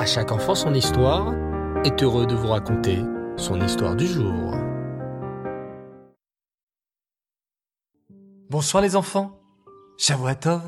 À 0.00 0.06
chaque 0.06 0.32
enfant 0.32 0.54
son 0.54 0.72
histoire 0.72 1.34
est 1.84 2.02
heureux 2.02 2.26
de 2.26 2.34
vous 2.34 2.46
raconter 2.46 3.00
son 3.36 3.60
histoire 3.60 3.94
du 3.94 4.06
jour. 4.06 4.54
Bonsoir 8.48 8.82
les 8.82 8.96
enfants. 8.96 9.38
Shavuatov. 9.98 10.62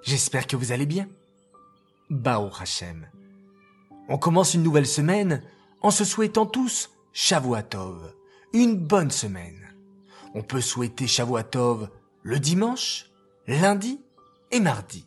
J'espère 0.00 0.46
que 0.46 0.56
vous 0.56 0.72
allez 0.72 0.86
bien. 0.86 1.06
Bao 2.08 2.48
Hashem. 2.58 3.06
On 4.08 4.16
commence 4.16 4.54
une 4.54 4.62
nouvelle 4.62 4.86
semaine 4.86 5.42
en 5.82 5.90
se 5.90 6.06
souhaitant 6.06 6.46
tous 6.46 6.92
Shavuatov. 7.12 8.14
Une 8.54 8.76
bonne 8.76 9.10
semaine. 9.10 9.68
On 10.32 10.40
peut 10.40 10.62
souhaiter 10.62 11.06
Shavuatov 11.06 11.90
le 12.22 12.38
dimanche, 12.38 13.10
lundi 13.46 14.00
et 14.50 14.60
mardi. 14.60 15.04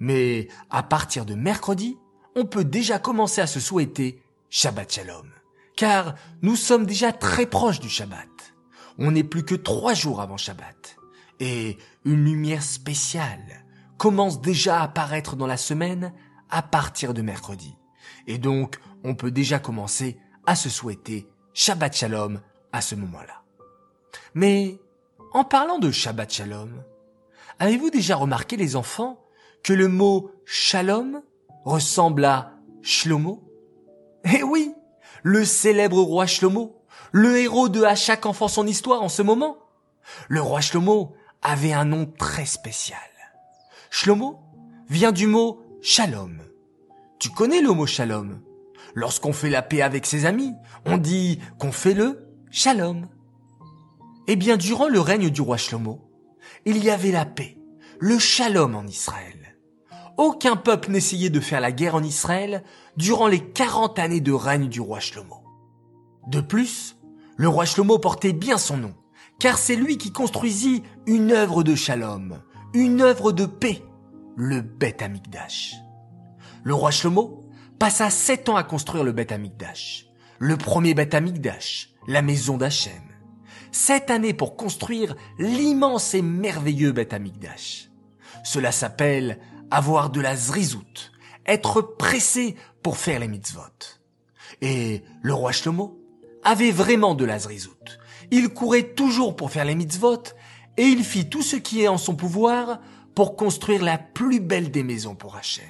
Mais 0.00 0.48
à 0.70 0.82
partir 0.82 1.26
de 1.26 1.34
mercredi, 1.34 1.98
on 2.38 2.44
peut 2.44 2.64
déjà 2.64 3.00
commencer 3.00 3.40
à 3.40 3.48
se 3.48 3.58
souhaiter 3.58 4.22
Shabbat 4.48 4.92
Shalom. 4.92 5.28
Car 5.76 6.14
nous 6.40 6.54
sommes 6.54 6.86
déjà 6.86 7.12
très 7.12 7.46
proches 7.46 7.80
du 7.80 7.88
Shabbat. 7.88 8.28
On 8.96 9.10
n'est 9.10 9.24
plus 9.24 9.44
que 9.44 9.56
trois 9.56 9.94
jours 9.94 10.20
avant 10.20 10.36
Shabbat. 10.36 10.96
Et 11.40 11.78
une 12.04 12.24
lumière 12.24 12.62
spéciale 12.62 13.64
commence 13.96 14.40
déjà 14.40 14.80
à 14.80 14.84
apparaître 14.84 15.34
dans 15.34 15.48
la 15.48 15.56
semaine 15.56 16.12
à 16.48 16.62
partir 16.62 17.12
de 17.12 17.22
mercredi. 17.22 17.74
Et 18.28 18.38
donc, 18.38 18.78
on 19.02 19.16
peut 19.16 19.32
déjà 19.32 19.58
commencer 19.58 20.16
à 20.46 20.54
se 20.54 20.68
souhaiter 20.68 21.28
Shabbat 21.54 21.96
Shalom 21.96 22.40
à 22.72 22.80
ce 22.80 22.94
moment-là. 22.94 23.42
Mais, 24.34 24.78
en 25.32 25.42
parlant 25.42 25.80
de 25.80 25.90
Shabbat 25.90 26.32
Shalom, 26.32 26.84
avez-vous 27.58 27.90
déjà 27.90 28.14
remarqué 28.14 28.56
les 28.56 28.76
enfants 28.76 29.20
que 29.64 29.72
le 29.72 29.88
mot 29.88 30.30
Shalom 30.44 31.20
ressemble 31.64 32.24
à 32.24 32.52
Shlomo? 32.82 33.44
Eh 34.24 34.42
oui, 34.42 34.74
le 35.22 35.44
célèbre 35.44 36.00
roi 36.00 36.26
Shlomo, 36.26 36.82
le 37.12 37.38
héros 37.38 37.68
de 37.68 37.82
À 37.82 37.94
chaque 37.94 38.26
enfant 38.26 38.48
son 38.48 38.66
histoire 38.66 39.02
en 39.02 39.08
ce 39.08 39.22
moment. 39.22 39.58
Le 40.28 40.40
roi 40.40 40.60
Shlomo 40.60 41.14
avait 41.42 41.72
un 41.72 41.84
nom 41.84 42.06
très 42.06 42.46
spécial. 42.46 42.98
Shlomo 43.90 44.40
vient 44.88 45.12
du 45.12 45.26
mot 45.26 45.62
Shalom. 45.80 46.42
Tu 47.18 47.30
connais 47.30 47.60
le 47.60 47.72
mot 47.72 47.86
Shalom? 47.86 48.40
Lorsqu'on 48.94 49.32
fait 49.32 49.50
la 49.50 49.62
paix 49.62 49.82
avec 49.82 50.06
ses 50.06 50.24
amis, 50.24 50.54
on 50.84 50.96
dit 50.96 51.40
qu'on 51.58 51.72
fait 51.72 51.94
le 51.94 52.26
Shalom. 52.50 53.08
Eh 54.26 54.36
bien, 54.36 54.56
durant 54.56 54.88
le 54.88 55.00
règne 55.00 55.30
du 55.30 55.40
roi 55.40 55.56
Shlomo, 55.56 56.10
il 56.64 56.82
y 56.82 56.90
avait 56.90 57.12
la 57.12 57.24
paix, 57.24 57.58
le 57.98 58.18
Shalom 58.18 58.74
en 58.74 58.86
Israël 58.86 59.37
aucun 60.18 60.56
peuple 60.56 60.90
n'essayait 60.90 61.30
de 61.30 61.40
faire 61.40 61.60
la 61.60 61.72
guerre 61.72 61.94
en 61.94 62.02
Israël 62.02 62.64
durant 62.96 63.28
les 63.28 63.40
40 63.40 63.98
années 63.98 64.20
de 64.20 64.32
règne 64.32 64.68
du 64.68 64.80
roi 64.80 65.00
Shlomo. 65.00 65.36
De 66.26 66.40
plus, 66.40 66.96
le 67.36 67.48
roi 67.48 67.64
Shlomo 67.64 67.98
portait 67.98 68.32
bien 68.32 68.58
son 68.58 68.76
nom, 68.76 68.94
car 69.38 69.56
c'est 69.56 69.76
lui 69.76 69.96
qui 69.96 70.12
construisit 70.12 70.82
une 71.06 71.30
œuvre 71.30 71.62
de 71.62 71.74
shalom, 71.74 72.42
une 72.74 73.00
œuvre 73.00 73.32
de 73.32 73.46
paix, 73.46 73.82
le 74.36 74.60
Beth 74.60 75.02
Amikdash. 75.02 75.76
Le 76.64 76.74
roi 76.74 76.90
Shlomo 76.90 77.44
passa 77.78 78.10
sept 78.10 78.48
ans 78.48 78.56
à 78.56 78.64
construire 78.64 79.04
le 79.04 79.12
Beth 79.12 79.30
Amikdash, 79.30 80.06
le 80.40 80.56
premier 80.56 80.94
Beth 80.94 81.14
Amikdash, 81.14 81.90
la 82.08 82.22
maison 82.22 82.56
d'Hachem. 82.56 82.92
Sept 83.70 84.10
années 84.10 84.34
pour 84.34 84.56
construire 84.56 85.14
l'immense 85.38 86.14
et 86.14 86.22
merveilleux 86.22 86.90
Beth 86.90 87.12
Amikdash. 87.12 87.87
Cela 88.44 88.72
s'appelle 88.72 89.38
avoir 89.70 90.10
de 90.10 90.20
la 90.20 90.36
zrizout, 90.36 91.12
être 91.46 91.82
pressé 91.82 92.56
pour 92.82 92.96
faire 92.96 93.20
les 93.20 93.28
mitzvot. 93.28 93.62
Et 94.60 95.02
le 95.22 95.34
roi 95.34 95.52
Shlomo 95.52 95.98
avait 96.42 96.70
vraiment 96.70 97.14
de 97.14 97.24
la 97.24 97.38
zrizout. 97.38 97.98
Il 98.30 98.48
courait 98.50 98.94
toujours 98.94 99.36
pour 99.36 99.50
faire 99.50 99.64
les 99.64 99.74
mitzvot 99.74 100.22
et 100.76 100.84
il 100.84 101.04
fit 101.04 101.28
tout 101.28 101.42
ce 101.42 101.56
qui 101.56 101.82
est 101.82 101.88
en 101.88 101.98
son 101.98 102.14
pouvoir 102.14 102.80
pour 103.14 103.36
construire 103.36 103.82
la 103.82 103.98
plus 103.98 104.40
belle 104.40 104.70
des 104.70 104.82
maisons 104.82 105.14
pour 105.14 105.36
Hachem. 105.36 105.64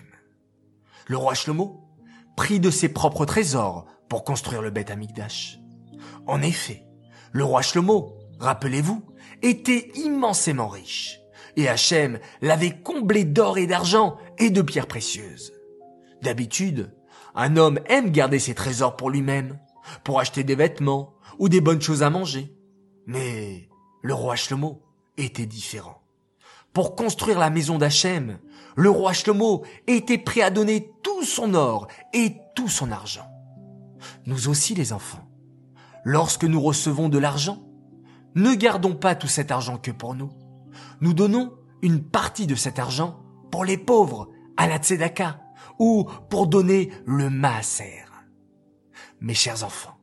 Le 1.07 1.17
roi 1.17 1.35
Shlomo 1.35 1.85
prit 2.37 2.61
de 2.61 2.71
ses 2.71 2.91
propres 2.91 3.25
trésors 3.25 3.87
pour 4.09 4.25
construire 4.25 4.63
le 4.63 4.71
Beth 4.71 4.91
Amikdash. 4.91 5.59
En 6.27 6.43
effet, 6.43 6.85
le 7.33 7.45
roi 7.45 7.63
Shlomo, 7.63 8.19
rappelez-vous, 8.39 9.03
était 9.43 9.91
immensément 9.95 10.69
riche 10.69 11.21
et 11.59 11.69
Hachem 11.69 12.21
l'avait 12.41 12.71
comblé 12.71 13.25
d'or 13.25 13.59
et 13.59 13.67
d'argent 13.67 14.17
et 14.39 14.51
de 14.51 14.63
pierres 14.63 14.87
précieuses. 14.87 15.53
D'habitude, 16.23 16.95
un 17.35 17.57
homme 17.57 17.81
aime 17.87 18.11
garder 18.11 18.39
ses 18.39 18.55
trésors 18.55 18.97
pour 18.97 19.11
lui-même, 19.11 19.59
pour 20.05 20.21
acheter 20.21 20.45
des 20.45 20.55
vêtements 20.55 21.15
ou 21.41 21.49
des 21.49 21.61
bonnes 21.61 21.83
choses 21.83 22.05
à 22.05 22.11
manger. 22.11 22.55
Mais 23.07 23.69
le 24.03 24.15
roi 24.15 24.37
Shlomo 24.37 24.83
était 25.17 25.47
différent. 25.47 26.01
Pour 26.73 26.95
construire 26.95 27.41
la 27.41 27.51
maison 27.51 27.77
d'Hachem, 27.77 28.39
le 28.77 28.91
roi 28.91 29.13
Shlomo 29.13 29.65
était 29.89 30.19
prêt 30.19 30.43
à 30.43 30.51
donner 30.51 30.93
tout 31.03 31.25
son 31.25 31.55
or 31.55 31.89
et 32.15 32.37
tout 32.55 32.69
son 32.69 32.93
argent. 32.93 33.27
Nous 34.27 34.49
aussi 34.49 34.77
les 34.77 34.93
enfants, 34.93 35.29
lorsque 36.05 36.45
nous 36.45 36.61
recevons 36.61 37.09
de 37.09 37.19
l'argent, 37.19 37.65
ne 38.37 38.55
gardons 38.55 38.95
pas 38.95 39.17
tout 39.17 39.27
cet 39.27 39.51
argent 39.51 39.77
que 39.77 39.91
pour 39.91 40.15
nous 40.15 40.31
nous 41.01 41.15
donnons 41.15 41.55
une 41.83 42.03
partie 42.03 42.47
de 42.47 42.55
cet 42.55 42.79
argent 42.79 43.21
pour 43.51 43.65
les 43.65 43.79
pauvres, 43.79 44.31
à 44.57 44.67
la 44.67 44.79
tzedaka, 44.79 45.41
ou 45.79 46.09
pour 46.29 46.47
donner 46.47 46.91
le 47.07 47.31
maaser. 47.31 48.05
Mes 49.21 49.35
chers 49.35 49.65
enfants, 49.65 49.99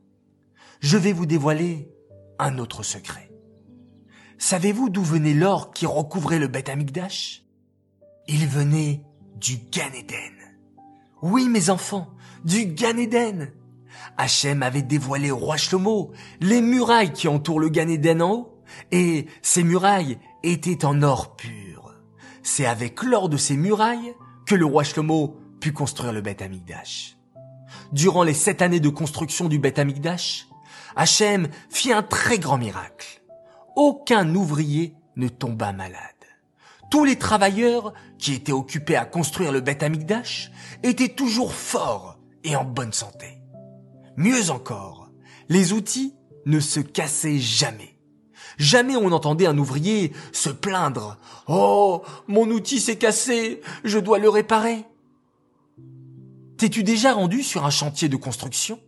je 0.80 0.96
vais 0.96 1.12
vous 1.12 1.26
dévoiler 1.26 1.90
un 2.38 2.58
autre 2.58 2.82
secret. 2.82 3.30
Savez-vous 4.38 4.90
d'où 4.90 5.02
venait 5.02 5.34
l'or 5.34 5.72
qui 5.72 5.86
recouvrait 5.86 6.38
le 6.38 6.48
Beth 6.48 6.68
Amikdash? 6.68 7.44
Il 8.28 8.46
venait 8.46 9.02
du 9.36 9.56
Gan 9.70 9.92
Eden. 9.94 10.34
Oui, 11.22 11.48
mes 11.48 11.70
enfants, 11.70 12.08
du 12.44 12.66
Gan 12.66 12.98
Eden. 12.98 13.52
Hachem 14.18 14.62
avait 14.62 14.82
dévoilé 14.82 15.30
au 15.30 15.38
roi 15.38 15.56
Shlomo 15.56 16.12
les 16.40 16.60
murailles 16.60 17.12
qui 17.12 17.28
entourent 17.28 17.60
le 17.60 17.68
Gan 17.68 17.88
Eden 17.88 18.22
en 18.22 18.32
haut, 18.32 18.62
et 18.90 19.26
ces 19.42 19.62
murailles 19.62 20.18
était 20.46 20.84
en 20.84 21.02
or 21.02 21.36
pur. 21.36 21.94
C'est 22.42 22.66
avec 22.66 23.02
l'or 23.02 23.28
de 23.28 23.36
ces 23.36 23.56
murailles 23.56 24.14
que 24.46 24.54
le 24.54 24.64
roi 24.64 24.84
Shlomo 24.84 25.36
put 25.60 25.72
construire 25.72 26.12
le 26.12 26.20
Beth 26.20 26.42
Amikdash. 26.42 27.16
Durant 27.92 28.22
les 28.22 28.34
sept 28.34 28.62
années 28.62 28.80
de 28.80 28.88
construction 28.88 29.48
du 29.48 29.58
Beth 29.58 29.78
Amikdash, 29.78 30.46
Hachem 30.94 31.48
fit 31.68 31.92
un 31.92 32.02
très 32.02 32.38
grand 32.38 32.58
miracle. 32.58 33.22
Aucun 33.74 34.34
ouvrier 34.34 34.94
ne 35.16 35.28
tomba 35.28 35.72
malade. 35.72 36.00
Tous 36.90 37.04
les 37.04 37.16
travailleurs 37.16 37.92
qui 38.18 38.32
étaient 38.32 38.52
occupés 38.52 38.96
à 38.96 39.04
construire 39.04 39.50
le 39.50 39.60
Beth 39.60 39.82
Amikdash 39.82 40.52
étaient 40.82 41.08
toujours 41.08 41.52
forts 41.52 42.18
et 42.44 42.54
en 42.54 42.64
bonne 42.64 42.92
santé. 42.92 43.42
Mieux 44.16 44.50
encore, 44.50 45.10
les 45.48 45.72
outils 45.72 46.14
ne 46.46 46.60
se 46.60 46.80
cassaient 46.80 47.38
jamais. 47.38 47.95
Jamais 48.56 48.96
on 48.96 49.10
n'entendait 49.10 49.46
un 49.46 49.58
ouvrier 49.58 50.12
se 50.32 50.50
plaindre. 50.50 51.18
Oh, 51.46 52.02
mon 52.26 52.50
outil 52.50 52.80
s'est 52.80 52.96
cassé, 52.96 53.60
je 53.84 53.98
dois 53.98 54.18
le 54.18 54.28
réparer. 54.28 54.84
T'es-tu 56.56 56.82
déjà 56.82 57.12
rendu 57.12 57.42
sur 57.42 57.66
un 57.66 57.70
chantier 57.70 58.08
de 58.08 58.16
construction? 58.16 58.80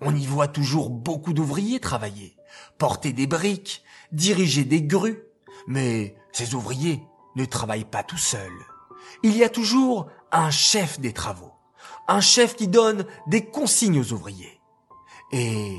On 0.00 0.14
y 0.14 0.26
voit 0.26 0.48
toujours 0.48 0.90
beaucoup 0.90 1.32
d'ouvriers 1.32 1.80
travailler, 1.80 2.36
porter 2.76 3.12
des 3.12 3.26
briques, 3.26 3.82
diriger 4.12 4.64
des 4.64 4.82
grues. 4.82 5.22
Mais 5.66 6.14
ces 6.32 6.54
ouvriers 6.54 7.00
ne 7.36 7.46
travaillent 7.46 7.84
pas 7.84 8.02
tout 8.02 8.18
seuls. 8.18 8.60
Il 9.22 9.36
y 9.36 9.44
a 9.44 9.48
toujours 9.48 10.08
un 10.30 10.50
chef 10.50 11.00
des 11.00 11.12
travaux, 11.12 11.52
un 12.06 12.20
chef 12.20 12.54
qui 12.54 12.68
donne 12.68 13.06
des 13.28 13.46
consignes 13.46 14.00
aux 14.00 14.12
ouvriers. 14.12 14.60
Et 15.32 15.78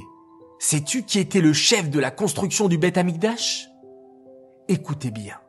Sais-tu 0.60 1.04
qui 1.04 1.19
était 1.19 1.42
le 1.42 1.54
chef 1.54 1.90
de 1.90 2.00
la 2.00 2.12
construction 2.12 2.68
du 2.68 2.78
Beth 2.78 2.98
Amikdash? 2.98 3.69
Écoutez 4.68 5.12
bien. 5.12 5.40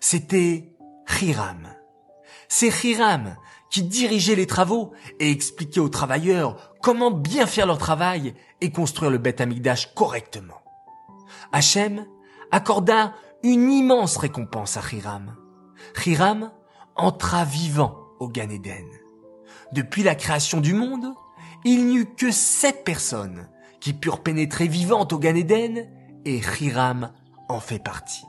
C'était 0.00 0.74
Hiram. 1.20 1.74
C'est 2.48 2.84
Hiram 2.84 3.36
qui 3.70 3.82
dirigeait 3.82 4.34
les 4.34 4.46
travaux 4.46 4.92
et 5.18 5.30
expliquait 5.30 5.80
aux 5.80 5.88
travailleurs 5.88 6.74
comment 6.82 7.10
bien 7.10 7.46
faire 7.46 7.66
leur 7.66 7.78
travail 7.78 8.34
et 8.60 8.70
construire 8.70 9.10
le 9.10 9.18
Beth 9.18 9.40
Amikdash 9.40 9.94
correctement. 9.94 10.60
Hachem 11.52 12.06
accorda 12.50 13.14
une 13.42 13.72
immense 13.72 14.18
récompense 14.18 14.76
à 14.76 14.82
Hiram. 14.92 15.34
Hiram 16.04 16.52
entra 16.94 17.44
vivant 17.44 17.98
au 18.20 18.28
Gan 18.28 18.50
Eden. 18.50 18.86
Depuis 19.72 20.02
la 20.02 20.14
création 20.14 20.60
du 20.60 20.74
monde, 20.74 21.14
il 21.64 21.86
n'y 21.86 21.96
eut 21.96 22.14
que 22.14 22.30
sept 22.30 22.84
personnes 22.84 23.48
qui 23.82 23.94
purent 23.94 24.22
pénétrer 24.22 24.68
vivantes 24.68 25.12
au 25.12 25.18
Gan 25.18 25.34
Eden, 25.34 25.88
et 26.24 26.40
Hiram 26.60 27.10
en 27.48 27.58
fait 27.58 27.80
partie. 27.80 28.24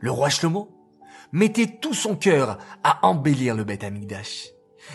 Le 0.00 0.12
roi 0.12 0.30
Shlomo 0.30 0.70
mettait 1.32 1.78
tout 1.80 1.94
son 1.94 2.14
cœur 2.14 2.58
à 2.84 3.04
embellir 3.04 3.56
le 3.56 3.64
Beth 3.64 3.82
Amikdash. 3.82 4.50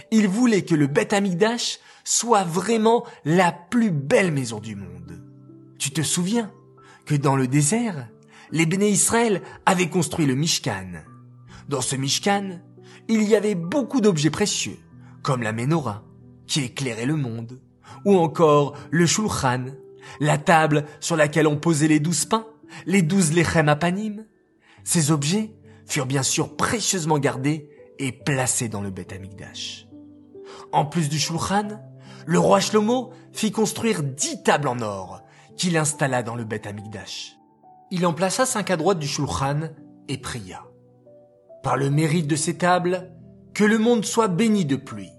Il 0.09 0.29
voulait 0.29 0.63
que 0.63 0.73
le 0.73 0.87
Beth 0.87 1.11
Amikdash 1.11 1.79
soit 2.05 2.45
vraiment 2.45 3.03
la 3.25 3.51
plus 3.51 3.91
belle 3.91 4.31
maison 4.31 4.61
du 4.61 4.77
monde. 4.77 5.21
Tu 5.77 5.91
te 5.91 6.01
souviens 6.01 6.49
que 7.05 7.15
dans 7.15 7.35
le 7.35 7.49
désert, 7.49 8.07
les 8.51 8.65
Béné 8.65 8.87
Israël 8.87 9.41
avaient 9.65 9.89
construit 9.89 10.27
le 10.27 10.35
Mishkan. 10.35 11.03
Dans 11.67 11.81
ce 11.81 11.97
Mishkan, 11.97 12.61
il 13.09 13.23
y 13.23 13.35
avait 13.35 13.55
beaucoup 13.55 13.99
d'objets 13.99 14.29
précieux, 14.29 14.79
comme 15.23 15.43
la 15.43 15.51
menorah, 15.51 16.05
qui 16.47 16.61
éclairait 16.61 17.05
le 17.05 17.17
monde, 17.17 17.59
ou 18.05 18.17
encore 18.17 18.75
le 18.89 19.05
shulchan, 19.05 19.65
la 20.19 20.37
table 20.37 20.85
sur 20.99 21.15
laquelle 21.15 21.47
on 21.47 21.57
posait 21.57 21.87
les 21.87 21.99
douze 21.99 22.25
pains, 22.25 22.47
les 22.85 23.01
douze 23.01 23.33
lechem 23.33 23.69
apanim. 23.69 24.25
Ces 24.83 25.11
objets 25.11 25.53
furent 25.85 26.05
bien 26.05 26.23
sûr 26.23 26.55
précieusement 26.55 27.19
gardés 27.19 27.69
et 27.99 28.11
placés 28.11 28.69
dans 28.69 28.81
le 28.81 28.89
Beth 28.89 29.13
Amikdash. 29.13 29.87
En 30.71 30.85
plus 30.85 31.09
du 31.09 31.19
shulchan, 31.19 31.81
le 32.25 32.39
roi 32.39 32.59
Shlomo 32.59 33.11
fit 33.31 33.51
construire 33.51 34.03
dix 34.03 34.43
tables 34.43 34.67
en 34.67 34.79
or 34.81 35.21
qu'il 35.57 35.77
installa 35.77 36.23
dans 36.23 36.35
le 36.35 36.43
Beth 36.43 36.67
Amikdash. 36.67 37.37
Il 37.91 38.05
en 38.05 38.13
plaça 38.13 38.45
cinq 38.45 38.71
à 38.71 38.77
droite 38.77 38.99
du 38.99 39.07
shulchan 39.07 39.69
et 40.07 40.17
pria. 40.17 40.63
Par 41.61 41.77
le 41.77 41.89
mérite 41.89 42.27
de 42.27 42.35
ces 42.35 42.57
tables, 42.57 43.11
que 43.53 43.63
le 43.63 43.77
monde 43.77 44.05
soit 44.05 44.29
béni 44.29 44.65
de 44.65 44.77
pluie. 44.77 45.11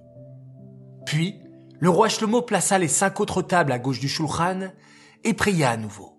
Puis, 1.04 1.41
le 1.82 1.90
roi 1.90 2.08
Shlomo 2.08 2.42
plaça 2.42 2.78
les 2.78 2.86
cinq 2.86 3.18
autres 3.18 3.42
tables 3.42 3.72
à 3.72 3.80
gauche 3.80 3.98
du 3.98 4.08
Shulchan 4.08 4.70
et 5.24 5.34
pria 5.34 5.70
à 5.70 5.76
nouveau. 5.76 6.16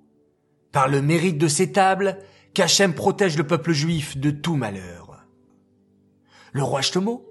Par 0.73 0.89
le 0.89 1.01
mérite 1.01 1.37
de 1.37 1.47
ces 1.47 1.71
tables, 1.71 2.17
qu'Hachem 2.53 2.93
protège 2.93 3.37
le 3.37 3.47
peuple 3.47 3.71
juif 3.71 4.17
de 4.17 4.29
tout 4.29 4.57
malheur. 4.57 5.25
Le 6.51 6.63
roi 6.63 6.81
Shlomo 6.81 7.25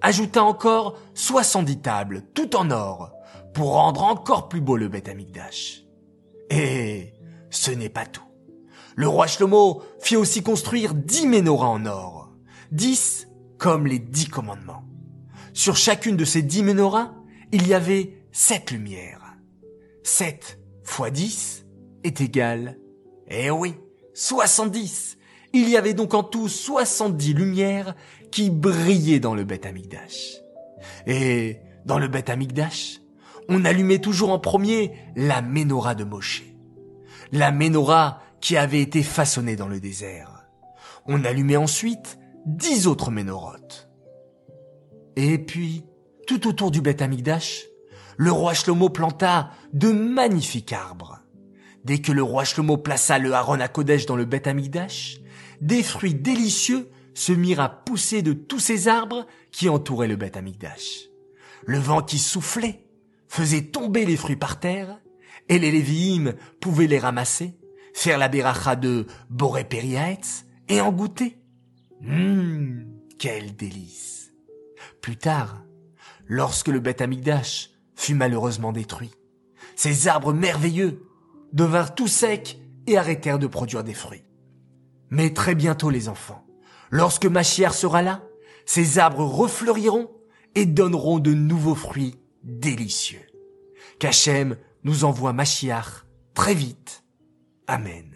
ajouta 0.00 0.42
encore 0.42 0.98
70 1.14 1.78
tables, 1.78 2.24
tout 2.34 2.56
en 2.56 2.72
or, 2.72 3.12
pour 3.54 3.74
rendre 3.74 4.02
encore 4.02 4.48
plus 4.48 4.60
beau 4.60 4.76
le 4.76 4.88
Beth 4.88 5.08
Amikdash. 5.08 5.84
Et 6.50 7.12
ce 7.50 7.70
n'est 7.70 7.88
pas 7.88 8.04
tout. 8.04 8.26
Le 8.96 9.06
roi 9.06 9.28
Shlomo 9.28 9.84
fit 10.00 10.16
aussi 10.16 10.42
construire 10.42 10.92
dix 10.92 11.28
menorahs 11.28 11.68
en 11.68 11.86
or, 11.86 12.32
dix 12.72 13.28
comme 13.58 13.86
les 13.86 14.00
dix 14.00 14.26
commandements. 14.26 14.82
Sur 15.52 15.76
chacune 15.76 16.16
de 16.16 16.24
ces 16.24 16.42
dix 16.42 16.64
menorahs, 16.64 17.14
il 17.52 17.66
y 17.66 17.74
avait 17.74 18.24
sept 18.32 18.70
lumières. 18.70 19.34
Sept 20.02 20.58
fois 20.82 21.10
dix 21.10 21.66
est 22.04 22.20
égal, 22.20 22.78
eh 23.28 23.50
oui, 23.50 23.74
soixante-dix. 24.14 25.18
Il 25.52 25.68
y 25.68 25.76
avait 25.76 25.94
donc 25.94 26.14
en 26.14 26.22
tout 26.22 26.48
soixante-dix 26.48 27.34
lumières 27.34 27.94
qui 28.30 28.50
brillaient 28.50 29.20
dans 29.20 29.34
le 29.34 29.44
Beth 29.44 29.66
Amikdash. 29.66 30.36
Et 31.06 31.60
dans 31.84 31.98
le 31.98 32.08
Beth 32.08 32.30
Amikdash, 32.30 33.00
on 33.48 33.64
allumait 33.64 34.00
toujours 34.00 34.30
en 34.30 34.38
premier 34.38 34.92
la 35.16 35.40
menorah 35.40 35.94
de 35.94 36.04
Moshe. 36.04 36.44
La 37.32 37.52
menorah 37.52 38.20
qui 38.40 38.56
avait 38.56 38.82
été 38.82 39.02
façonnée 39.02 39.56
dans 39.56 39.68
le 39.68 39.80
désert. 39.80 40.46
On 41.06 41.24
allumait 41.24 41.56
ensuite 41.56 42.18
dix 42.44 42.86
autres 42.86 43.10
ménorotes. 43.10 43.88
Et 45.16 45.38
puis, 45.38 45.84
tout 46.26 46.46
autour 46.46 46.70
du 46.70 46.80
Beth 46.80 47.02
Amikdash, 47.02 47.64
le 48.16 48.32
roi 48.32 48.54
Shlomo 48.54 48.88
planta 48.88 49.50
de 49.72 49.92
magnifiques 49.92 50.72
arbres. 50.72 51.20
Dès 51.84 52.00
que 52.00 52.12
le 52.12 52.22
roi 52.22 52.44
Shlomo 52.44 52.76
plaça 52.76 53.18
le 53.18 53.32
Haron 53.32 53.60
à 53.60 53.68
Kodesh 53.68 54.06
dans 54.06 54.16
le 54.16 54.24
Beth 54.24 54.46
Amikdash, 54.46 55.18
des 55.60 55.82
fruits 55.82 56.14
délicieux 56.14 56.90
se 57.14 57.32
mirent 57.32 57.60
à 57.60 57.68
pousser 57.68 58.22
de 58.22 58.32
tous 58.32 58.58
ces 58.58 58.88
arbres 58.88 59.26
qui 59.50 59.68
entouraient 59.68 60.08
le 60.08 60.16
Beth 60.16 60.36
Amikdash. 60.36 61.08
Le 61.64 61.78
vent 61.78 62.02
qui 62.02 62.18
soufflait 62.18 62.84
faisait 63.28 63.62
tomber 63.62 64.04
les 64.04 64.16
fruits 64.16 64.36
par 64.36 64.60
terre, 64.60 65.00
et 65.48 65.58
les 65.58 65.70
Lévi'im 65.70 66.34
pouvaient 66.60 66.86
les 66.86 66.98
ramasser, 66.98 67.54
faire 67.94 68.18
la 68.18 68.28
beracha 68.28 68.76
de 68.76 69.06
Boré 69.30 69.66
et 70.68 70.80
en 70.80 70.92
goûter. 70.92 71.38
Hum, 72.02 72.84
quel 73.18 73.54
délice. 73.56 74.32
Plus 75.00 75.16
tard, 75.16 75.65
lorsque 76.26 76.68
le 76.68 76.80
Beth 76.80 77.00
Amikdash 77.00 77.70
fut 77.94 78.14
malheureusement 78.14 78.72
détruit, 78.72 79.12
ces 79.74 80.08
arbres 80.08 80.32
merveilleux 80.32 81.06
devinrent 81.52 81.94
tout 81.94 82.08
secs 82.08 82.58
et 82.86 82.96
arrêtèrent 82.96 83.38
de 83.38 83.46
produire 83.46 83.84
des 83.84 83.94
fruits. 83.94 84.24
Mais 85.10 85.32
très 85.32 85.54
bientôt 85.54 85.90
les 85.90 86.08
enfants, 86.08 86.46
lorsque 86.90 87.26
Machiar 87.26 87.74
sera 87.74 88.02
là, 88.02 88.22
ces 88.64 88.98
arbres 88.98 89.24
refleuriront 89.24 90.10
et 90.54 90.66
donneront 90.66 91.18
de 91.18 91.32
nouveaux 91.32 91.74
fruits 91.74 92.16
délicieux. 92.42 93.26
Qu'Hachem 93.98 94.56
nous 94.84 95.04
envoie 95.04 95.32
Machiar 95.32 96.06
très 96.34 96.54
vite. 96.54 97.04
Amen. 97.66 98.12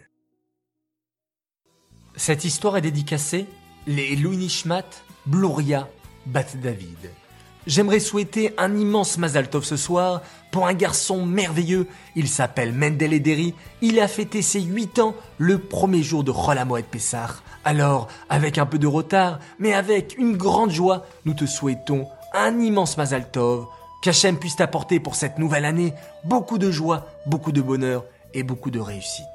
Cette 2.17 2.45
histoire 2.45 2.77
est 2.77 2.83
dédicacée 2.83 3.47
les 3.87 4.15
Louis 4.15 4.37
Nishmat, 4.37 4.85
Bluria, 5.27 5.89
Bat 6.27 6.57
David. 6.63 7.11
J'aimerais 7.67 8.01
souhaiter 8.01 8.55
un 8.57 8.75
immense 8.75 9.19
Mazal 9.19 9.51
Tov 9.51 9.65
ce 9.65 9.77
soir 9.77 10.23
pour 10.51 10.67
un 10.67 10.73
garçon 10.73 11.27
merveilleux. 11.27 11.87
Il 12.17 12.27
s'appelle 12.27 12.73
Mendel 12.73 13.13
Ederi. 13.13 13.55
Il 13.83 14.01
a 14.01 14.09
fêté 14.09 14.41
ses 14.41 14.63
8 14.63 14.99
ans 14.99 15.15
le 15.37 15.59
premier 15.59 16.03
jour 16.03 16.25
de 16.25 16.33
Chol 16.33 16.57
Hamoed 16.57 16.87
Pessah. 16.87 17.29
Alors, 17.67 18.09
avec 18.31 18.57
un 18.57 18.65
peu 18.65 18.79
de 18.79 18.87
retard, 18.87 19.41
mais 19.59 19.75
avec 19.75 20.17
une 20.17 20.39
grande 20.39 20.71
joie, 20.71 21.05
nous 21.27 21.35
te 21.35 21.45
souhaitons 21.45 22.09
un 22.33 22.59
immense 22.61 22.97
Mazal 22.97 23.31
Tov. 23.31 23.67
Puisse 24.41 24.57
t'apporter 24.57 24.99
pour 24.99 25.15
cette 25.15 25.39
nouvelle 25.39 25.67
année 25.67 25.93
beaucoup 26.25 26.57
de 26.57 26.71
joie, 26.71 27.07
beaucoup 27.27 27.53
de 27.53 27.61
bonheur 27.61 28.05
et 28.33 28.43
beaucoup 28.43 28.71
de 28.71 28.81
réussite. 28.81 29.27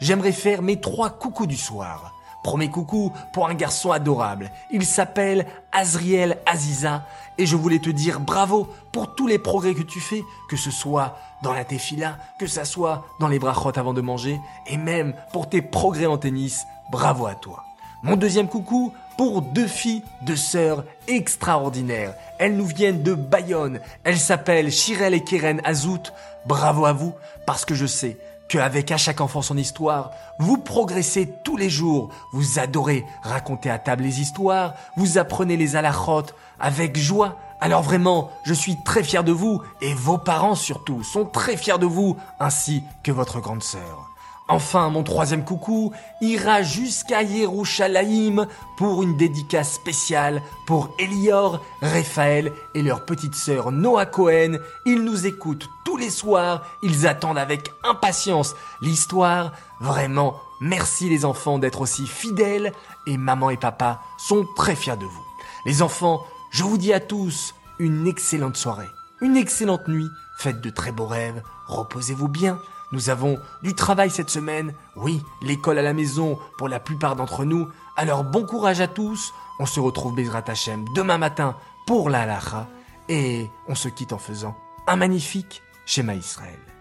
J'aimerais 0.00 0.32
faire 0.32 0.62
mes 0.62 0.80
trois 0.80 1.10
coucous 1.10 1.46
du 1.46 1.58
soir. 1.58 2.13
Premier 2.44 2.68
coucou 2.68 3.10
pour 3.32 3.48
un 3.48 3.54
garçon 3.54 3.90
adorable. 3.90 4.50
Il 4.70 4.84
s'appelle 4.84 5.46
Azriel 5.72 6.36
Aziza 6.44 7.06
et 7.38 7.46
je 7.46 7.56
voulais 7.56 7.78
te 7.78 7.88
dire 7.88 8.20
bravo 8.20 8.68
pour 8.92 9.14
tous 9.14 9.26
les 9.26 9.38
progrès 9.38 9.72
que 9.72 9.82
tu 9.82 9.98
fais, 9.98 10.22
que 10.50 10.56
ce 10.56 10.70
soit 10.70 11.16
dans 11.42 11.54
la 11.54 11.64
tefila, 11.64 12.18
que 12.38 12.46
ce 12.46 12.62
soit 12.64 13.06
dans 13.18 13.28
les 13.28 13.38
brachot 13.38 13.72
avant 13.76 13.94
de 13.94 14.02
manger 14.02 14.38
et 14.66 14.76
même 14.76 15.14
pour 15.32 15.48
tes 15.48 15.62
progrès 15.62 16.04
en 16.04 16.18
tennis. 16.18 16.66
Bravo 16.92 17.24
à 17.24 17.34
toi. 17.34 17.64
Mon 18.02 18.16
deuxième 18.16 18.48
coucou 18.48 18.92
pour 19.16 19.40
deux 19.40 19.66
filles, 19.66 20.02
deux 20.20 20.36
sœurs 20.36 20.84
extraordinaires. 21.08 22.12
Elles 22.38 22.54
nous 22.54 22.66
viennent 22.66 23.02
de 23.02 23.14
Bayonne. 23.14 23.80
Elles 24.04 24.18
s'appellent 24.18 24.70
Shirel 24.70 25.14
et 25.14 25.24
Keren 25.24 25.62
Azout. 25.64 26.12
Bravo 26.44 26.84
à 26.84 26.92
vous 26.92 27.14
parce 27.46 27.64
que 27.64 27.74
je 27.74 27.86
sais 27.86 28.18
qu'avec 28.48 28.90
à 28.90 28.96
chaque 28.96 29.20
enfant 29.20 29.42
son 29.42 29.56
histoire, 29.56 30.10
vous 30.38 30.58
progressez 30.58 31.32
tous 31.44 31.56
les 31.56 31.70
jours, 31.70 32.10
vous 32.32 32.58
adorez 32.58 33.04
raconter 33.22 33.70
à 33.70 33.78
table 33.78 34.04
les 34.04 34.20
histoires, 34.20 34.74
vous 34.96 35.18
apprenez 35.18 35.56
les 35.56 35.76
alachot 35.76 36.26
avec 36.60 36.96
joie. 36.96 37.38
Alors 37.60 37.82
vraiment, 37.82 38.30
je 38.44 38.54
suis 38.54 38.76
très 38.82 39.02
fier 39.02 39.24
de 39.24 39.32
vous 39.32 39.62
et 39.80 39.94
vos 39.94 40.18
parents 40.18 40.54
surtout 40.54 41.02
sont 41.02 41.24
très 41.24 41.56
fiers 41.56 41.78
de 41.78 41.86
vous 41.86 42.16
ainsi 42.38 42.84
que 43.02 43.12
votre 43.12 43.40
grande 43.40 43.62
sœur. 43.62 44.13
Enfin, 44.46 44.90
mon 44.90 45.02
troisième 45.02 45.44
coucou 45.44 45.92
ira 46.20 46.62
jusqu'à 46.62 47.22
Yerushalayim 47.22 48.46
pour 48.76 49.02
une 49.02 49.16
dédicace 49.16 49.72
spéciale 49.72 50.42
pour 50.66 50.94
Elior, 50.98 51.64
Raphaël 51.80 52.52
et 52.74 52.82
leur 52.82 53.06
petite 53.06 53.34
sœur 53.34 53.72
Noah 53.72 54.04
Cohen. 54.04 54.58
Ils 54.84 55.02
nous 55.02 55.26
écoutent 55.26 55.70
tous 55.86 55.96
les 55.96 56.10
soirs, 56.10 56.66
ils 56.82 57.06
attendent 57.06 57.38
avec 57.38 57.72
impatience 57.84 58.54
l'histoire. 58.82 59.52
Vraiment, 59.80 60.36
merci 60.60 61.08
les 61.08 61.24
enfants 61.24 61.58
d'être 61.58 61.80
aussi 61.80 62.06
fidèles 62.06 62.72
et 63.06 63.16
maman 63.16 63.48
et 63.48 63.56
papa 63.56 64.02
sont 64.18 64.46
très 64.56 64.76
fiers 64.76 64.98
de 64.98 65.06
vous. 65.06 65.24
Les 65.64 65.80
enfants, 65.80 66.22
je 66.50 66.64
vous 66.64 66.76
dis 66.76 66.92
à 66.92 67.00
tous 67.00 67.54
une 67.78 68.06
excellente 68.06 68.58
soirée, 68.58 68.90
une 69.22 69.38
excellente 69.38 69.88
nuit, 69.88 70.10
faites 70.36 70.60
de 70.60 70.68
très 70.68 70.92
beaux 70.92 71.06
rêves, 71.06 71.42
reposez-vous 71.66 72.28
bien. 72.28 72.58
Nous 72.92 73.10
avons 73.10 73.38
du 73.62 73.74
travail 73.74 74.10
cette 74.10 74.30
semaine, 74.30 74.74
oui, 74.96 75.22
l'école 75.42 75.78
à 75.78 75.82
la 75.82 75.92
maison 75.92 76.38
pour 76.58 76.68
la 76.68 76.80
plupart 76.80 77.16
d'entre 77.16 77.44
nous. 77.44 77.68
Alors 77.96 78.24
bon 78.24 78.44
courage 78.44 78.80
à 78.80 78.88
tous, 78.88 79.32
on 79.58 79.66
se 79.66 79.80
retrouve 79.80 80.14
Bezrat 80.14 80.44
Hashem 80.46 80.84
demain 80.94 81.18
matin 81.18 81.56
pour 81.86 82.10
la 82.10 82.22
halacha 82.22 82.68
et 83.08 83.50
on 83.68 83.74
se 83.74 83.88
quitte 83.88 84.12
en 84.12 84.18
faisant 84.18 84.56
un 84.86 84.96
magnifique 84.96 85.62
schéma 85.86 86.14
Israël. 86.14 86.73